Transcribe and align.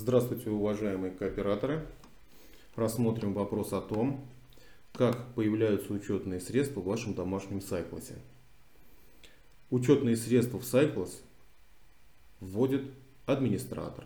Здравствуйте, 0.00 0.48
уважаемые 0.50 1.10
кооператоры! 1.10 1.84
Рассмотрим 2.76 3.34
вопрос 3.34 3.72
о 3.72 3.80
том, 3.80 4.24
как 4.92 5.34
появляются 5.34 5.92
учетные 5.92 6.38
средства 6.38 6.78
в 6.78 6.84
вашем 6.84 7.14
домашнем 7.14 7.60
сайклосе. 7.60 8.14
Учетные 9.70 10.16
средства 10.16 10.60
в 10.60 10.64
сайклос 10.64 11.20
вводит 12.38 12.84
администратор. 13.26 14.04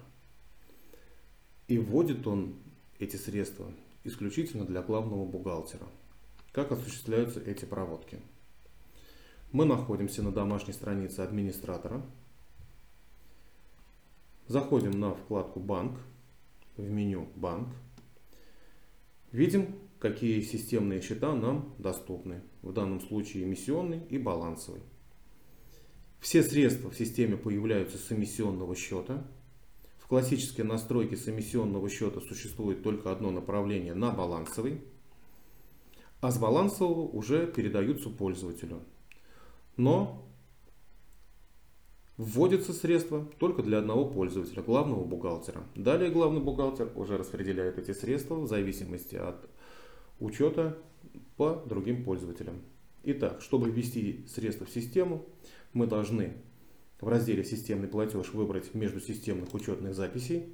И 1.69 1.77
вводит 1.77 2.27
он 2.27 2.55
эти 2.99 3.17
средства 3.17 3.71
исключительно 4.03 4.65
для 4.65 4.81
главного 4.81 5.27
бухгалтера. 5.27 5.87
Как 6.53 6.73
осуществляются 6.73 7.39
эти 7.39 7.67
проводки? 7.67 8.19
Мы 9.53 9.67
находимся 9.67 10.23
на 10.23 10.33
домашней 10.33 10.73
странице 10.73 11.21
администратора– 11.21 12.01
Заходим 14.49 14.99
на 14.99 15.15
вкладку 15.15 15.61
«Банк», 15.61 15.99
в 16.77 16.89
меню 16.89 17.29
«Банк». 17.37 17.69
Видим, 19.31 19.79
какие 19.99 20.41
системные 20.41 21.01
счета 21.01 21.35
нам 21.35 21.75
доступны. 21.79 22.43
В 22.61 22.73
данном 22.73 23.01
случае 23.01 23.45
эмиссионный 23.45 24.05
и 24.11 24.19
балансовый. 24.19 24.83
Все 26.21 26.43
средства 26.43 26.91
в 26.91 26.97
системе 26.97 27.37
появляются 27.37 27.99
с 27.99 28.13
эмиссионного 28.13 28.75
счета. 28.77 29.25
В 29.99 30.07
классической 30.07 30.63
настройке 30.63 31.17
с 31.17 31.29
эмиссионного 31.29 31.89
счета 31.89 32.21
существует 32.21 32.83
только 32.83 33.11
одно 33.11 33.31
направление 33.31 33.95
на 33.95 34.11
балансовый. 34.11 34.83
А 36.21 36.31
с 36.31 36.39
балансового 36.39 37.09
уже 37.09 37.47
передаются 37.47 38.11
пользователю. 38.11 38.83
Но 39.77 40.32
Вводятся 42.23 42.73
средства 42.73 43.27
только 43.41 43.65
для 43.65 43.79
одного 43.79 44.05
пользователя, 44.05 44.63
главного 44.63 45.03
бухгалтера. 45.03 45.65
Далее 45.75 46.09
главный 46.09 46.41
бухгалтер 46.41 46.93
уже 46.95 47.19
распределяет 47.19 47.79
эти 47.79 47.91
средства 47.91 48.37
в 48.37 48.47
зависимости 48.47 49.17
от 49.17 49.51
учета 50.21 50.79
по 51.37 51.61
другим 51.67 52.05
пользователям. 52.05 52.63
Итак, 53.03 53.41
чтобы 53.41 53.71
ввести 53.71 54.25
средства 54.33 54.67
в 54.67 54.71
систему, 54.71 55.27
мы 55.73 55.89
должны 55.89 56.35
в 57.01 57.09
разделе 57.09 57.43
«Системный 57.43 57.89
платеж» 57.89 58.33
выбрать 58.35 58.73
между 58.73 59.01
системных 59.01 59.53
учетных 59.53 59.93
записей, 59.93 60.45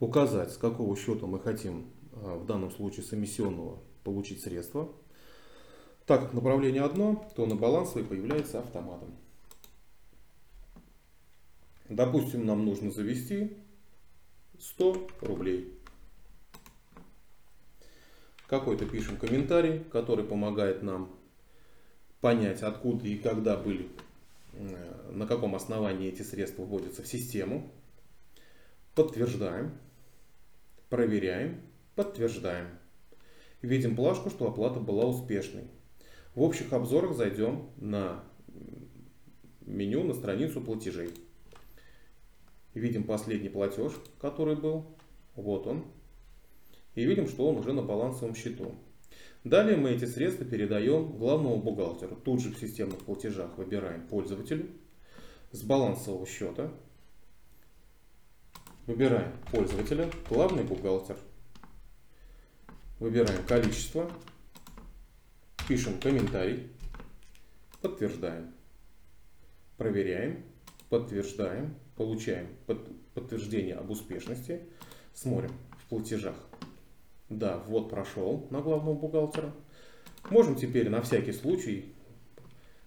указать, 0.00 0.52
с 0.52 0.58
какого 0.58 0.94
счета 0.98 1.24
мы 1.24 1.40
хотим, 1.40 1.86
а, 2.12 2.36
в 2.36 2.44
данном 2.44 2.70
случае 2.72 3.04
с 3.04 3.14
эмиссионного, 3.14 3.78
получить 4.04 4.42
средства. 4.42 4.92
Так 6.04 6.20
как 6.20 6.34
направление 6.34 6.82
одно, 6.82 7.26
то 7.36 7.46
на 7.46 7.56
балансовый 7.56 8.04
появляется 8.04 8.58
автоматом. 8.58 9.16
Допустим, 11.90 12.46
нам 12.46 12.64
нужно 12.64 12.92
завести 12.92 13.56
100 14.60 15.08
рублей. 15.22 15.74
Какой-то 18.46 18.86
пишем 18.86 19.16
комментарий, 19.16 19.80
который 19.90 20.24
помогает 20.24 20.84
нам 20.84 21.10
понять, 22.20 22.62
откуда 22.62 23.08
и 23.08 23.16
когда 23.18 23.56
были, 23.56 23.88
э, 24.52 25.10
на 25.10 25.26
каком 25.26 25.56
основании 25.56 26.08
эти 26.08 26.22
средства 26.22 26.62
вводятся 26.62 27.02
в 27.02 27.08
систему. 27.08 27.68
Подтверждаем, 28.94 29.72
проверяем, 30.90 31.60
подтверждаем. 31.96 32.68
Видим 33.62 33.96
плашку, 33.96 34.30
что 34.30 34.46
оплата 34.46 34.78
была 34.78 35.06
успешной. 35.06 35.64
В 36.36 36.42
общих 36.42 36.72
обзорах 36.72 37.16
зайдем 37.16 37.68
на 37.78 38.22
меню 39.62 40.04
на 40.04 40.14
страницу 40.14 40.60
платежей. 40.60 41.10
Видим 42.74 43.04
последний 43.04 43.48
платеж, 43.48 43.92
который 44.20 44.56
был. 44.56 44.86
Вот 45.34 45.66
он. 45.66 45.84
И 46.94 47.04
видим, 47.04 47.28
что 47.28 47.48
он 47.48 47.56
уже 47.56 47.72
на 47.72 47.82
балансовом 47.82 48.34
счету. 48.34 48.74
Далее 49.42 49.76
мы 49.76 49.90
эти 49.90 50.04
средства 50.04 50.44
передаем 50.44 51.16
главному 51.16 51.56
бухгалтеру. 51.56 52.14
Тут 52.16 52.42
же 52.42 52.50
в 52.50 52.58
системных 52.58 52.98
платежах 52.98 53.56
выбираем 53.56 54.06
пользователю 54.06 54.68
с 55.50 55.62
балансового 55.62 56.26
счета. 56.26 56.70
Выбираем 58.86 59.32
пользователя, 59.50 60.10
главный 60.28 60.64
бухгалтер. 60.64 61.16
Выбираем 62.98 63.44
количество. 63.46 64.10
Пишем 65.66 65.98
комментарий. 66.00 66.70
Подтверждаем. 67.80 68.52
Проверяем. 69.78 70.44
Подтверждаем 70.90 71.76
получаем 72.00 72.46
подтверждение 73.12 73.74
об 73.74 73.90
успешности, 73.90 74.62
смотрим 75.12 75.52
в 75.72 75.90
платежах. 75.90 76.34
Да, 77.28 77.62
вот 77.66 77.90
прошел 77.90 78.46
на 78.48 78.62
главного 78.62 78.94
бухгалтера. 78.94 79.52
Можем 80.30 80.54
теперь 80.54 80.88
на 80.88 81.02
всякий 81.02 81.32
случай 81.32 81.94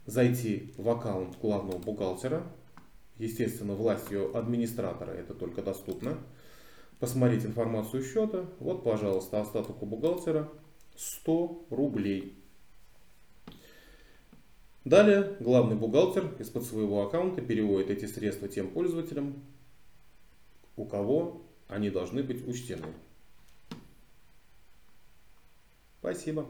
зайти 0.07 0.73
в 0.79 0.89
аккаунт 0.89 1.39
главного 1.39 1.77
бухгалтера. 1.77 2.41
Естественно, 3.19 3.75
властью 3.75 4.35
администратора 4.35 5.11
это 5.11 5.35
только 5.35 5.61
доступно. 5.61 6.17
Посмотреть 6.97 7.45
информацию 7.45 8.03
счета. 8.03 8.47
Вот, 8.59 8.83
пожалуйста, 8.83 9.41
остаток 9.41 9.83
у 9.83 9.85
бухгалтера 9.85 10.49
100 10.95 11.67
рублей. 11.69 12.42
Далее 14.85 15.37
главный 15.39 15.77
бухгалтер 15.77 16.35
из-под 16.39 16.65
своего 16.65 17.03
аккаунта 17.03 17.41
переводит 17.41 17.89
эти 17.89 18.05
средства 18.05 18.49
тем 18.49 18.69
пользователям, 18.69 19.41
у 20.75 20.85
кого 20.85 21.41
они 21.69 21.89
должны 21.89 22.21
быть 22.21 22.45
учтены. 22.45 22.87
Спасибо. 25.99 26.45